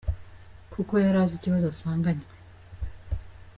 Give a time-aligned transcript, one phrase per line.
[0.73, 2.27] "Kuko yari azi ikibazo asanganywe.